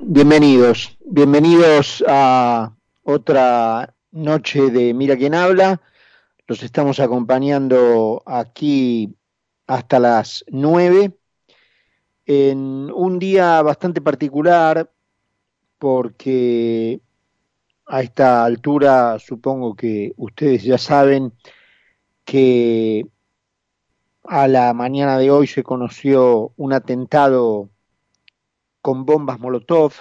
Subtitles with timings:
[0.00, 0.98] Bienvenidos.
[1.04, 2.74] Bienvenidos a
[3.04, 5.80] otra noche de Mira quién habla.
[6.48, 9.14] Los estamos acompañando aquí
[9.68, 11.16] hasta las nueve
[12.26, 14.90] en un día bastante particular
[15.78, 17.00] porque
[17.86, 21.32] a esta altura supongo que ustedes ya saben
[22.24, 23.06] que
[24.24, 27.70] a la mañana de hoy se conoció un atentado
[28.88, 29.92] con bombas Molotov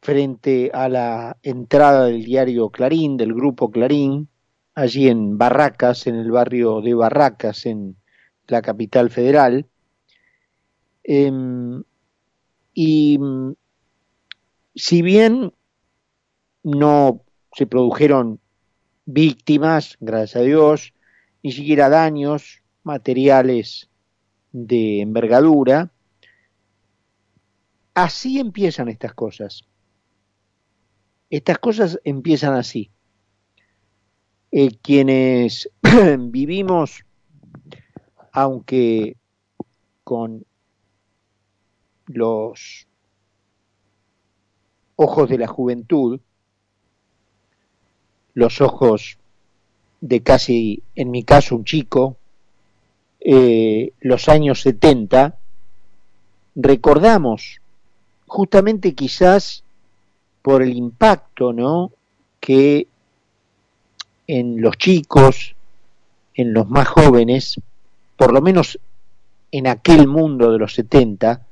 [0.00, 4.28] frente a la entrada del diario Clarín, del grupo Clarín,
[4.76, 7.96] allí en Barracas, en el barrio de Barracas, en
[8.46, 9.66] la capital federal.
[11.02, 11.82] Em,
[12.72, 13.18] y
[14.76, 15.52] si bien
[16.62, 18.38] no se produjeron
[19.06, 20.94] víctimas, gracias a Dios,
[21.42, 23.90] ni siquiera daños, materiales
[24.52, 25.91] de envergadura.
[27.94, 29.64] Así empiezan estas cosas.
[31.28, 32.90] Estas cosas empiezan así.
[34.50, 35.70] Eh, quienes
[36.18, 37.04] vivimos,
[38.32, 39.16] aunque
[40.04, 40.44] con
[42.06, 42.86] los
[44.96, 46.20] ojos de la juventud,
[48.34, 49.18] los ojos
[50.00, 52.16] de casi, en mi caso, un chico,
[53.20, 55.38] eh, los años 70,
[56.54, 57.61] recordamos
[58.32, 59.62] justamente quizás
[60.40, 61.92] por el impacto ¿no?
[62.40, 62.88] que
[64.26, 65.54] en los chicos,
[66.34, 67.60] en los más jóvenes,
[68.16, 68.78] por lo menos
[69.50, 71.42] en aquel mundo de los 70,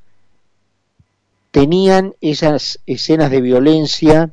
[1.51, 4.31] tenían esas escenas de violencia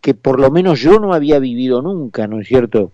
[0.00, 2.92] que por lo menos yo no había vivido nunca, ¿no es cierto?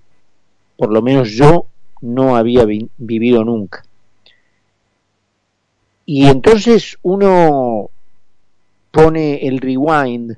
[0.78, 1.66] Por lo menos yo
[2.00, 2.64] no había
[2.96, 3.84] vivido nunca.
[6.06, 7.90] Y entonces uno
[8.92, 10.36] pone el rewind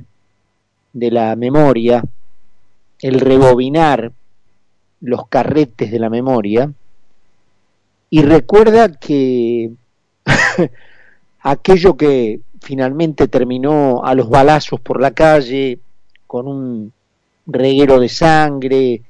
[0.94, 2.02] de la memoria,
[3.02, 4.12] el rebobinar
[5.00, 6.72] los carretes de la memoria,
[8.08, 9.72] y recuerda que
[11.40, 15.80] aquello que finalmente terminó a los balazos por la calle,
[16.26, 16.92] con un
[17.46, 19.02] reguero de sangre,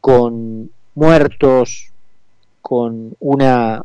[0.00, 1.90] con muertos,
[2.60, 3.82] con una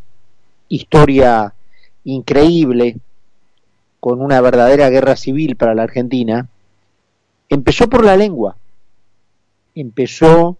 [0.67, 1.53] historia
[2.03, 2.97] increíble,
[4.05, 6.47] con una verdadera guerra civil para la Argentina,
[7.49, 8.55] empezó por la lengua,
[9.73, 10.59] empezó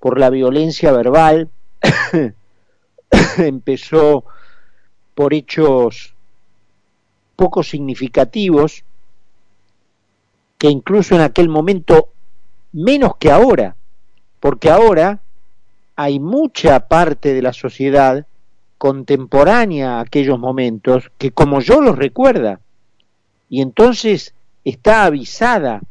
[0.00, 1.50] por la violencia verbal,
[3.36, 4.24] empezó
[5.14, 6.14] por hechos
[7.36, 8.84] poco significativos,
[10.56, 12.08] que incluso en aquel momento,
[12.72, 13.76] menos que ahora,
[14.40, 15.20] porque ahora
[15.94, 18.24] hay mucha parte de la sociedad
[18.82, 22.58] contemporánea a aquellos momentos que como yo los recuerda,
[23.48, 24.34] y entonces
[24.64, 25.82] está avisada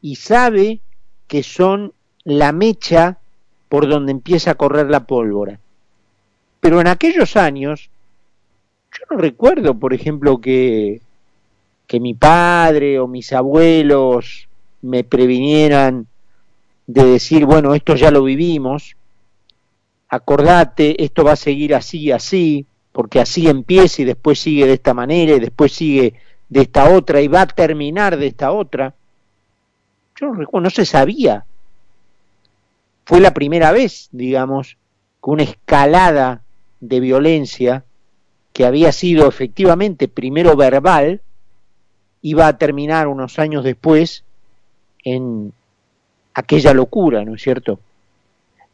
[0.00, 0.78] y sabe
[1.26, 1.92] que son
[2.22, 3.18] la mecha
[3.68, 5.58] por donde empieza a correr la pólvora.
[6.60, 7.90] Pero en aquellos años,
[8.92, 11.00] yo no recuerdo, por ejemplo, que,
[11.88, 14.46] que mi padre o mis abuelos
[14.82, 16.06] me previnieran
[16.86, 18.94] de decir, bueno, esto ya lo vivimos,
[20.08, 24.94] acordate, esto va a seguir así, así, porque así empieza y después sigue de esta
[24.94, 26.14] manera y después sigue
[26.48, 28.94] de esta otra y va a terminar de esta otra.
[30.16, 31.44] Yo no recuerdo, no se sabía.
[33.04, 34.76] Fue la primera vez, digamos,
[35.20, 36.42] con una escalada
[36.80, 37.84] de violencia
[38.52, 41.20] que había sido efectivamente primero verbal,
[42.22, 44.24] iba a terminar unos años después
[45.04, 45.52] en
[46.34, 47.78] aquella locura, ¿no es cierto?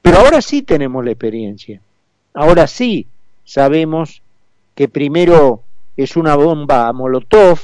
[0.04, 1.80] Pero ahora sí tenemos la experiencia,
[2.34, 3.06] ahora sí
[3.42, 4.20] sabemos
[4.74, 5.62] que primero
[5.96, 7.58] es una bomba Molotov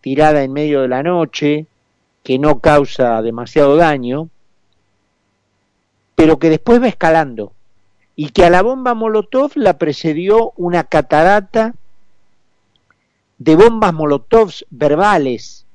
[0.00, 1.66] tirada en medio de la noche,
[2.22, 4.30] que no causa demasiado daño,
[6.14, 7.52] pero que después va escalando,
[8.16, 11.74] y que a la bomba Molotov la precedió una catarata
[13.36, 15.66] de bombas Molotovs verbales,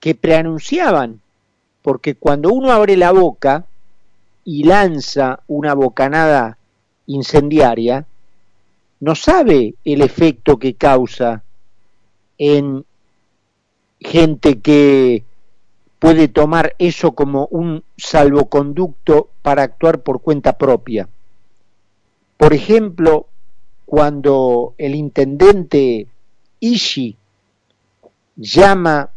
[0.00, 1.21] que preanunciaban,
[1.82, 3.66] porque cuando uno abre la boca
[4.44, 6.58] y lanza una bocanada
[7.06, 8.06] incendiaria,
[9.00, 11.42] no sabe el efecto que causa
[12.38, 12.84] en
[14.00, 15.24] gente que
[15.98, 21.08] puede tomar eso como un salvoconducto para actuar por cuenta propia.
[22.36, 23.26] Por ejemplo,
[23.86, 26.06] cuando el intendente
[26.58, 27.16] Ishi
[28.36, 29.10] llama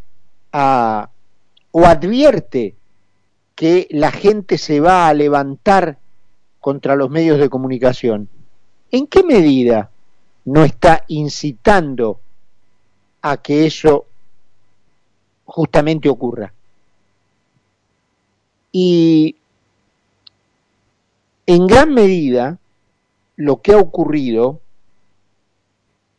[1.77, 2.75] o advierte
[3.55, 5.97] que la gente se va a levantar
[6.61, 8.29] contra los medios de comunicación.
[8.91, 9.89] ¿En qué medida
[10.45, 12.19] no está incitando
[13.21, 14.05] a que eso
[15.45, 16.53] justamente ocurra.
[18.71, 19.35] Y
[21.47, 22.59] en gran medida
[23.35, 24.59] lo que ha ocurrido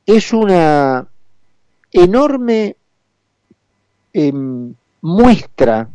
[0.06, 1.06] es una
[1.92, 2.76] enorme
[4.12, 5.88] em, muestra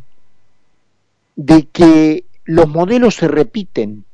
[1.36, 4.04] de que los modelos se repiten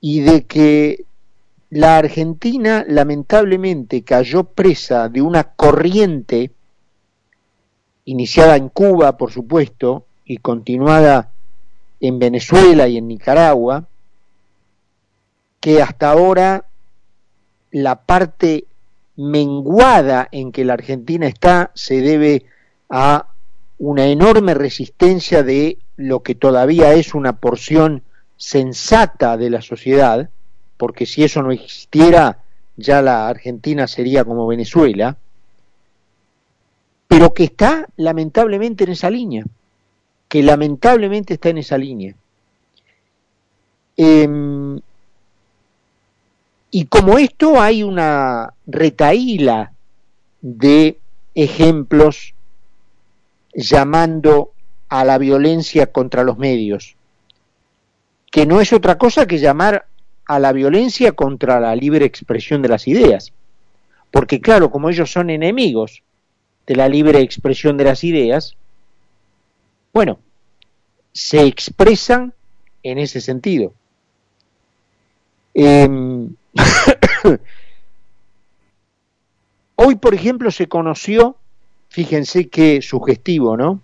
[0.00, 1.04] y de que
[1.70, 6.50] la Argentina lamentablemente cayó presa de una corriente
[8.04, 11.30] iniciada en Cuba, por supuesto, y continuada
[12.00, 13.86] en Venezuela y en Nicaragua,
[15.60, 16.64] que hasta ahora
[17.70, 18.64] la parte
[19.16, 22.46] menguada en que la Argentina está se debe
[22.88, 23.26] a
[23.78, 28.02] una enorme resistencia de lo que todavía es una porción
[28.36, 30.28] sensata de la sociedad,
[30.76, 32.38] porque si eso no existiera,
[32.76, 35.16] ya la Argentina sería como Venezuela,
[37.08, 39.44] pero que está lamentablemente en esa línea,
[40.28, 42.14] que lamentablemente está en esa línea.
[43.96, 44.78] Em,
[46.70, 49.72] y como esto hay una retaíla
[50.40, 50.98] de
[51.34, 52.34] ejemplos
[53.60, 54.52] llamando
[54.88, 56.94] a la violencia contra los medios,
[58.30, 59.86] que no es otra cosa que llamar
[60.26, 63.32] a la violencia contra la libre expresión de las ideas.
[64.12, 66.04] Porque claro, como ellos son enemigos
[66.68, 68.56] de la libre expresión de las ideas,
[69.92, 70.20] bueno,
[71.12, 72.34] se expresan
[72.84, 73.72] en ese sentido.
[75.52, 76.32] Em,
[79.74, 81.37] hoy, por ejemplo, se conoció,
[81.88, 83.80] fíjense qué sugestivo, ¿no?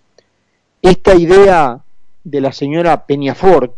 [0.82, 1.82] Esta idea
[2.22, 3.74] de la señora Peñafort,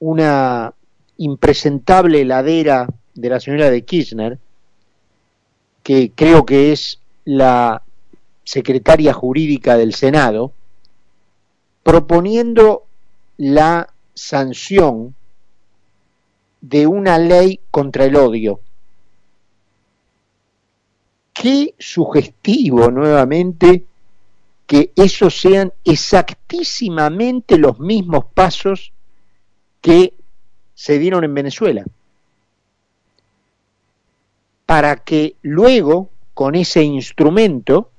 [0.00, 0.72] una
[1.18, 4.38] impresentable heladera de la señora de Kirchner,
[5.82, 7.82] que creo que es la
[8.44, 10.52] secretaria jurídica del Senado,
[11.82, 12.84] proponiendo
[13.36, 15.14] la sanción
[16.60, 18.60] de una ley contra el odio.
[21.34, 23.84] Qué sugestivo nuevamente
[24.66, 28.92] que esos sean exactísimamente los mismos pasos
[29.80, 30.14] que
[30.74, 31.84] se dieron en Venezuela.
[34.64, 37.90] Para que luego, con ese instrumento,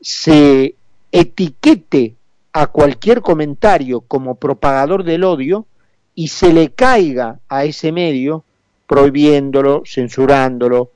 [0.00, 0.74] se
[1.10, 2.16] etiquete
[2.52, 5.66] a cualquier comentario como propagador del odio
[6.14, 8.44] y se le caiga a ese medio
[8.86, 10.90] prohibiéndolo, censurándolo,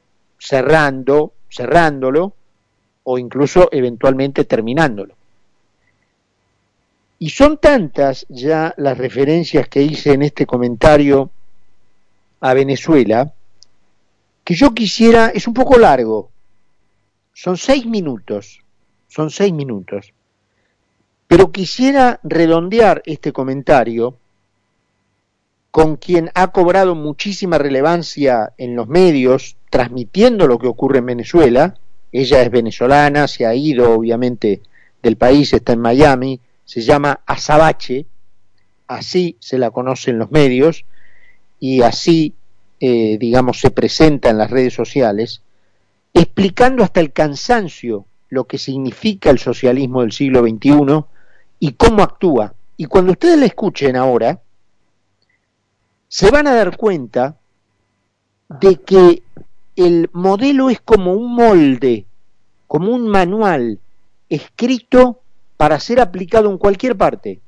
[0.46, 2.32] cerrando, cerrándolo
[3.02, 5.14] o incluso eventualmente terminándolo.
[7.18, 11.30] Y son tantas ya las referencias que hice en este comentario
[12.40, 13.32] a Venezuela,
[14.44, 16.30] que yo quisiera, es un poco largo,
[17.32, 18.60] son seis minutos,
[19.08, 20.12] son seis minutos,
[21.26, 24.16] pero quisiera redondear este comentario
[25.76, 31.74] con quien ha cobrado muchísima relevancia en los medios, transmitiendo lo que ocurre en Venezuela.
[32.12, 34.62] Ella es venezolana, se ha ido obviamente
[35.02, 38.06] del país, está en Miami, se llama Azabache,
[38.86, 40.86] así se la conoce en los medios
[41.60, 42.32] y así,
[42.80, 45.42] eh, digamos, se presenta en las redes sociales,
[46.14, 51.04] explicando hasta el cansancio lo que significa el socialismo del siglo XXI
[51.58, 52.54] y cómo actúa.
[52.78, 54.40] Y cuando ustedes la escuchen ahora,
[56.08, 57.36] se van a dar cuenta
[58.48, 59.22] de que
[59.74, 62.06] el modelo es como un molde,
[62.66, 63.78] como un manual
[64.28, 65.20] escrito
[65.56, 67.40] para ser aplicado en cualquier parte.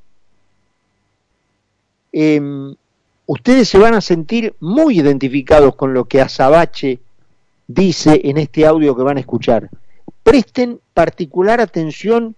[2.12, 2.74] Em,
[3.26, 7.00] ustedes se van a sentir muy identificados con lo que Azabache
[7.66, 9.68] dice en este audio que van a escuchar.
[10.22, 12.34] Presten particular atención,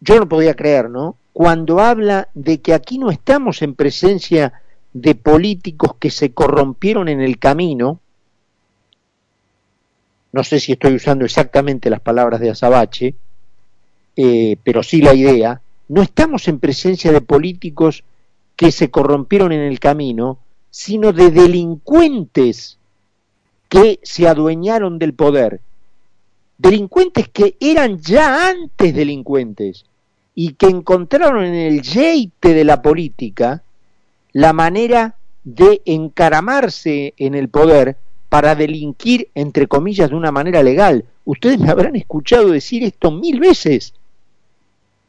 [0.00, 1.16] yo no podía creer, ¿no?
[1.38, 4.60] Cuando habla de que aquí no estamos en presencia
[4.92, 8.00] de políticos que se corrompieron en el camino,
[10.32, 13.14] no sé si estoy usando exactamente las palabras de Azabache,
[14.16, 18.02] eh, pero sí la idea, no estamos en presencia de políticos
[18.56, 20.40] que se corrompieron en el camino,
[20.70, 22.78] sino de delincuentes
[23.68, 25.60] que se adueñaron del poder.
[26.58, 29.84] Delincuentes que eran ya antes delincuentes
[30.40, 33.64] y que encontraron en el yeite de la política
[34.30, 37.96] la manera de encaramarse en el poder
[38.28, 41.04] para delinquir, entre comillas, de una manera legal.
[41.24, 43.94] Ustedes me habrán escuchado decir esto mil veces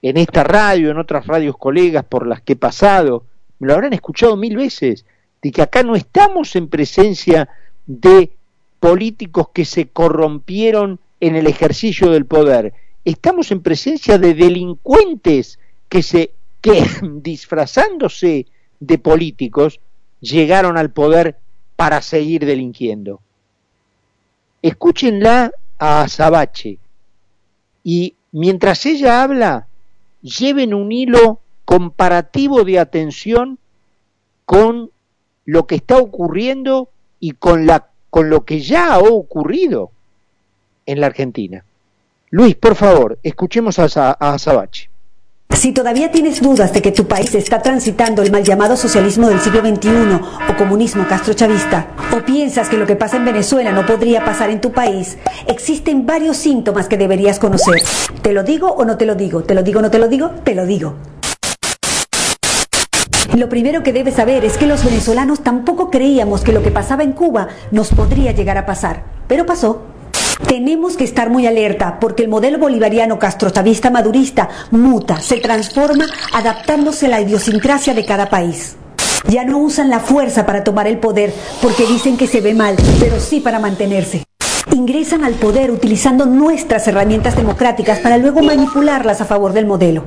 [0.02, 3.24] en esta radio, en otras radios colegas por las que he pasado,
[3.60, 5.06] me lo habrán escuchado mil veces.
[5.44, 7.50] de que acá no estamos en presencia
[7.86, 8.32] de
[8.80, 12.74] políticos que se corrompieron en el ejercicio del poder,
[13.06, 16.84] estamos en presencia de delincuentes que se que
[17.22, 18.46] disfrazándose
[18.80, 19.80] de políticos
[20.20, 21.38] llegaron al poder
[21.76, 23.22] para seguir delinquiendo.
[24.62, 26.78] Escúchenla a Azabache
[27.84, 29.68] y mientras ella habla,
[30.22, 33.58] lleven un hilo comparativo de atención
[34.46, 34.92] con
[35.46, 36.90] lo que está ocurriendo
[37.20, 39.92] y con, la, con lo que ya ha ocurrido
[40.86, 41.64] en la Argentina.
[42.32, 43.86] Luis, por favor, escuchemos a,
[44.20, 44.92] a Azabache.
[45.52, 49.40] Si todavía tienes dudas de que tu país está transitando el mal llamado socialismo del
[49.40, 49.90] siglo XXI
[50.48, 54.62] o comunismo castrochavista, o piensas que lo que pasa en Venezuela no podría pasar en
[54.62, 55.18] tu país,
[55.48, 57.82] existen varios síntomas que deberías conocer.
[58.22, 59.42] ¿Te lo digo o no te lo digo?
[59.42, 60.30] ¿Te lo digo o no te lo digo?
[60.44, 60.98] Te lo digo.
[63.36, 67.02] Lo primero que debes saber es que los venezolanos tampoco creíamos que lo que pasaba
[67.02, 69.82] en Cuba nos podría llegar a pasar, pero pasó.
[70.48, 77.06] Tenemos que estar muy alerta porque el modelo bolivariano castrochavista madurista muta, se transforma adaptándose
[77.06, 78.76] a la idiosincrasia de cada país.
[79.28, 82.76] Ya no usan la fuerza para tomar el poder porque dicen que se ve mal,
[83.00, 84.24] pero sí para mantenerse.
[84.72, 90.06] Ingresan al poder utilizando nuestras herramientas democráticas para luego manipularlas a favor del modelo.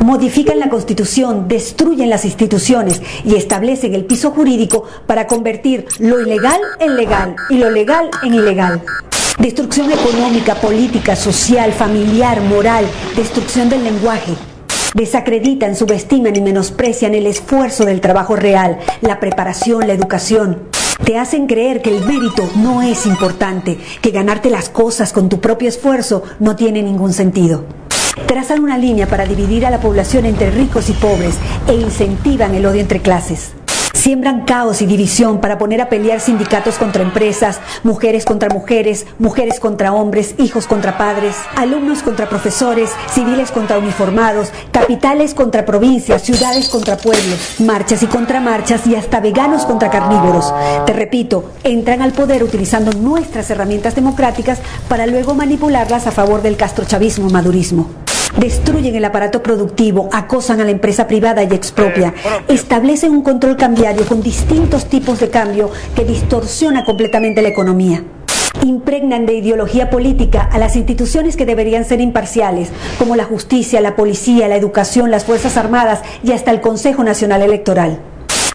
[0.00, 6.60] Modifican la constitución, destruyen las instituciones y establecen el piso jurídico para convertir lo ilegal
[6.78, 8.82] en legal y lo legal en ilegal.
[9.38, 12.84] Destrucción económica, política, social, familiar, moral,
[13.16, 14.34] destrucción del lenguaje.
[14.94, 20.68] Desacreditan, subestiman y menosprecian el esfuerzo del trabajo real, la preparación, la educación.
[21.04, 25.40] Te hacen creer que el mérito no es importante, que ganarte las cosas con tu
[25.40, 27.64] propio esfuerzo no tiene ningún sentido.
[28.26, 31.36] Trazan una línea para dividir a la población entre ricos y pobres
[31.66, 33.52] e incentivan el odio entre clases.
[34.02, 39.60] Siembran caos y división para poner a pelear sindicatos contra empresas, mujeres contra mujeres, mujeres
[39.60, 46.68] contra hombres, hijos contra padres, alumnos contra profesores, civiles contra uniformados, capitales contra provincias, ciudades
[46.68, 50.52] contra pueblos, marchas y contramarchas y hasta veganos contra carnívoros.
[50.84, 56.56] Te repito, entran al poder utilizando nuestras herramientas democráticas para luego manipularlas a favor del
[56.56, 58.01] castrochavismo madurismo
[58.38, 62.14] destruyen el aparato productivo, acosan a la empresa privada y expropian,
[62.48, 68.02] establecen un control cambiario con distintos tipos de cambio que distorsiona completamente la economía
[68.64, 73.96] impregnan de ideología política a las instituciones que deberían ser imparciales, como la justicia, la
[73.96, 77.98] policía, la educación, las Fuerzas Armadas y hasta el Consejo Nacional Electoral.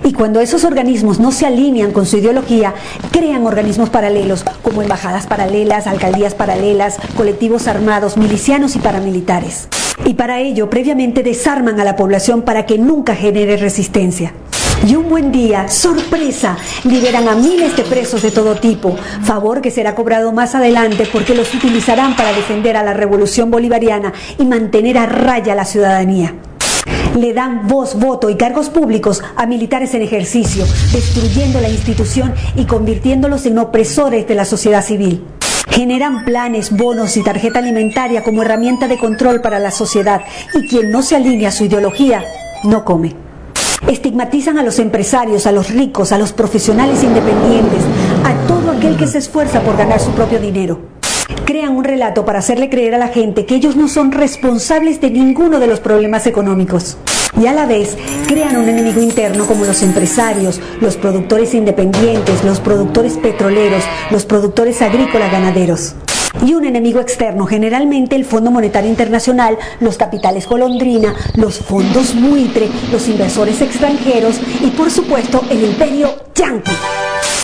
[0.03, 2.73] Y cuando esos organismos no se alinean con su ideología,
[3.11, 9.67] crean organismos paralelos, como embajadas paralelas, alcaldías paralelas, colectivos armados, milicianos y paramilitares.
[10.05, 14.33] Y para ello, previamente desarman a la población para que nunca genere resistencia.
[14.85, 19.71] Y un buen día, sorpresa, liberan a miles de presos de todo tipo, favor que
[19.71, 24.99] será cobrado más adelante porque los utilizarán para defender a la revolución bolivariana y mantener
[24.99, 26.35] a raya a la ciudadanía
[27.17, 32.65] le dan voz, voto y cargos públicos a militares en ejercicio, destruyendo la institución y
[32.65, 35.23] convirtiéndolos en opresores de la sociedad civil.
[35.69, 40.21] Generan planes, bonos y tarjeta alimentaria como herramienta de control para la sociedad
[40.53, 42.23] y quien no se alinea a su ideología
[42.63, 43.15] no come.
[43.87, 47.81] Estigmatizan a los empresarios, a los ricos, a los profesionales independientes,
[48.23, 50.96] a todo aquel que se esfuerza por ganar su propio dinero
[51.47, 55.09] crean un relato para hacerle creer a la gente que ellos no son responsables de
[55.09, 56.97] ninguno de los problemas económicos.
[57.41, 62.59] Y a la vez crean un enemigo interno como los empresarios, los productores independientes, los
[62.59, 65.95] productores petroleros, los productores agrícolas ganaderos
[66.45, 72.69] y un enemigo externo, generalmente el Fondo Monetario Internacional, los capitales golondrina, los fondos buitre,
[72.91, 76.73] los inversores extranjeros y por supuesto el imperio yankee.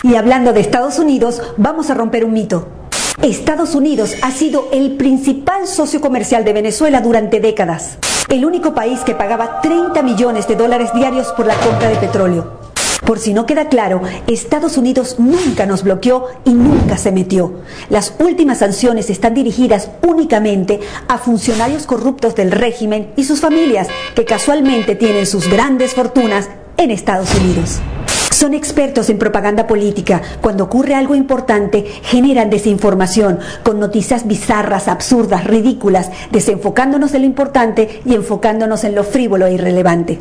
[0.03, 2.82] Y hablando de Estados Unidos, vamos a romper un mito.
[3.21, 7.97] Estados Unidos ha sido el principal socio comercial de Venezuela durante décadas,
[8.29, 12.59] el único país que pagaba 30 millones de dólares diarios por la compra de petróleo.
[13.05, 17.53] Por si no queda claro, Estados Unidos nunca nos bloqueó y nunca se metió.
[17.89, 24.25] Las últimas sanciones están dirigidas únicamente a funcionarios corruptos del régimen y sus familias, que
[24.25, 27.79] casualmente tienen sus grandes fortunas en Estados Unidos.
[28.33, 30.19] Son expertos en propaganda política.
[30.41, 38.01] Cuando ocurre algo importante, generan desinformación con noticias bizarras, absurdas, ridículas, desenfocándonos de lo importante
[38.03, 40.19] y enfocándonos en lo frívolo e irrelevante.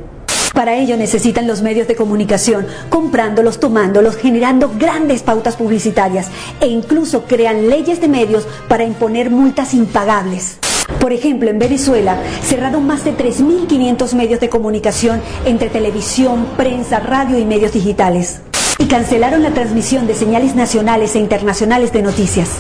[0.52, 6.28] Para ello necesitan los medios de comunicación, comprándolos, tomándolos, generando grandes pautas publicitarias
[6.61, 10.59] e incluso crean leyes de medios para imponer multas impagables.
[11.00, 17.38] Por ejemplo, en Venezuela cerraron más de 3.500 medios de comunicación entre televisión, prensa, radio
[17.38, 18.40] y medios digitales.
[18.78, 22.50] Y cancelaron la transmisión de señales nacionales e internacionales de noticias.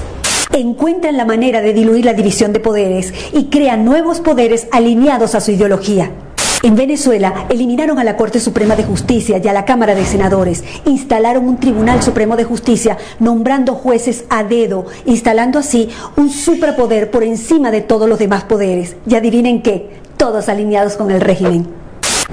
[0.52, 5.40] Encuentran la manera de diluir la división de poderes y crean nuevos poderes alineados a
[5.40, 6.10] su ideología.
[6.62, 10.62] En Venezuela eliminaron a la Corte Suprema de Justicia y a la Cámara de Senadores,
[10.84, 17.24] instalaron un Tribunal Supremo de Justicia nombrando jueces a dedo, instalando así un superpoder por
[17.24, 18.94] encima de todos los demás poderes.
[19.08, 21.66] Y adivinen qué, todos alineados con el régimen.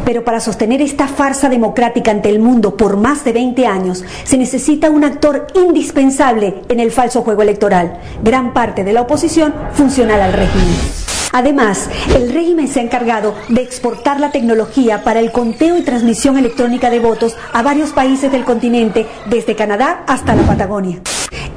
[0.06, 4.38] Pero para sostener esta farsa democrática ante el mundo por más de 20 años, se
[4.38, 10.22] necesita un actor indispensable en el falso juego electoral, gran parte de la oposición funcional
[10.22, 11.09] al régimen.
[11.32, 16.38] Además, el régimen se ha encargado de exportar la tecnología para el conteo y transmisión
[16.38, 21.02] electrónica de votos a varios países del continente, desde Canadá hasta la Patagonia.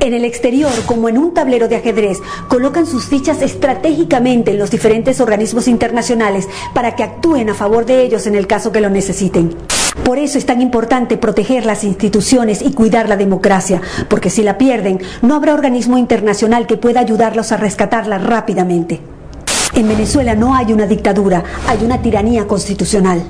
[0.00, 4.70] En el exterior, como en un tablero de ajedrez, colocan sus fichas estratégicamente en los
[4.70, 8.90] diferentes organismos internacionales para que actúen a favor de ellos en el caso que lo
[8.90, 9.56] necesiten.
[10.04, 14.58] Por eso es tan importante proteger las instituciones y cuidar la democracia, porque si la
[14.58, 19.11] pierden, no habrá organismo internacional que pueda ayudarlos a rescatarla rápidamente.
[19.74, 23.22] En Venezuela no hay una dictadura, hay una tiranía constitucional.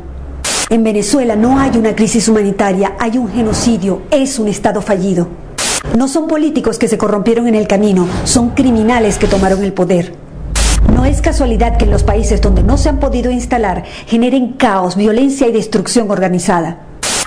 [0.70, 5.28] En Venezuela no hay una crisis humanitaria, hay un genocidio, es un Estado fallido.
[5.96, 10.14] No son políticos que se corrompieron en el camino, son criminales que tomaron el poder.
[10.92, 14.96] No es casualidad que en los países donde no se han podido instalar generen caos,
[14.96, 16.78] violencia y destrucción organizada.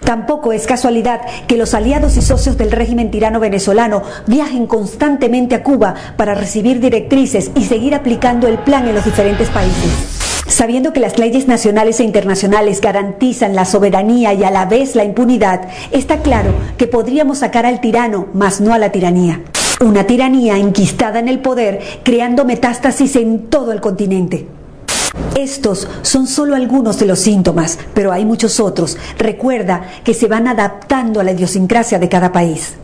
[0.06, 5.64] Tampoco es casualidad que los aliados y socios del régimen tirano venezolano viajen constantemente a
[5.64, 10.22] Cuba para recibir directrices y seguir aplicando el plan en los diferentes países.
[10.48, 15.04] Sabiendo que las leyes nacionales e internacionales garantizan la soberanía y a la vez la
[15.04, 19.42] impunidad, está claro que podríamos sacar al tirano, mas no a la tiranía.
[19.82, 24.46] Una tiranía enquistada en el poder, creando metástasis en todo el continente.
[25.36, 28.98] Estos son solo algunos de los síntomas, pero hay muchos otros.
[29.18, 32.76] Recuerda que se van adaptando a la idiosincrasia de cada país.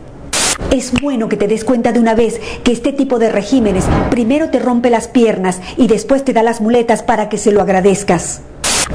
[0.70, 4.50] Es bueno que te des cuenta de una vez que este tipo de regímenes primero
[4.50, 8.40] te rompe las piernas y después te da las muletas para que se lo agradezcas.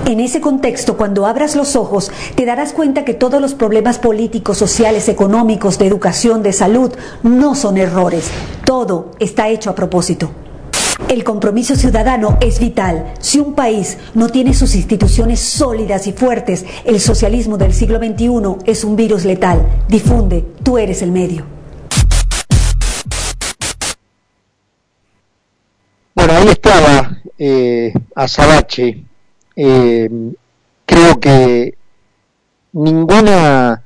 [0.06, 4.58] En ese contexto, cuando abras los ojos, te darás cuenta que todos los problemas políticos,
[4.58, 8.30] sociales, económicos, de educación, de salud, no son errores.
[8.65, 10.32] Todo está hecho a propósito.
[11.10, 13.14] El compromiso ciudadano es vital.
[13.20, 18.66] Si un país no tiene sus instituciones sólidas y fuertes, el socialismo del siglo XXI
[18.66, 19.66] es un virus letal.
[19.88, 21.46] Difunde, tú eres el medio.
[26.14, 29.04] Bueno, ahí estaba eh, Azabache.
[29.56, 30.10] Eh,
[30.86, 31.78] creo que
[32.74, 33.84] ninguna,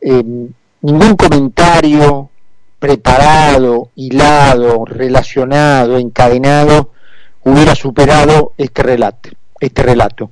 [0.00, 0.48] eh,
[0.80, 2.30] ningún comentario
[2.78, 6.92] preparado, hilado, relacionado, encadenado,
[7.42, 9.30] hubiera superado este relato.
[9.60, 10.30] Este relato.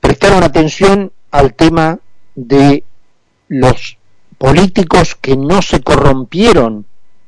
[0.00, 1.98] Prestaron atención al tema
[2.34, 2.84] de
[3.48, 3.98] los
[4.38, 6.86] políticos que no se corrompieron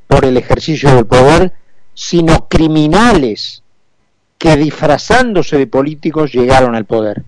[0.09, 1.53] por el ejercicio del poder,
[1.93, 3.63] sino criminales
[4.39, 7.25] que disfrazándose de políticos llegaron al poder.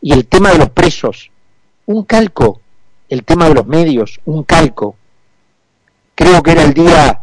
[0.00, 1.30] Y el tema de los presos,
[1.86, 2.60] un calco.
[3.08, 4.96] El tema de los medios, un calco
[6.20, 7.22] creo que era el día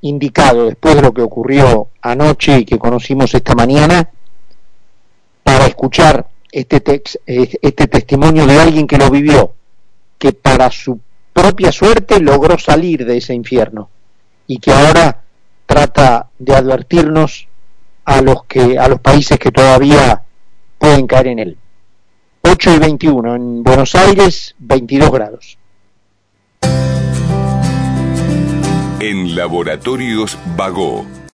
[0.00, 4.08] indicado, después de lo que ocurrió anoche y que conocimos esta mañana,
[5.42, 9.52] para escuchar este, este testimonio de alguien que lo vivió,
[10.16, 10.98] que para su
[11.34, 13.90] propia suerte logró salir de ese infierno
[14.46, 15.20] y que ahora
[15.66, 17.48] trata de advertirnos
[18.06, 20.22] a los que a los países que todavía
[20.78, 21.58] pueden caer en él.
[22.40, 25.58] 8 y 21 en Buenos Aires, 22 grados.
[29.00, 31.06] En Laboratorios Vago